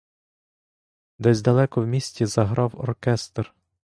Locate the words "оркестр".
2.81-3.53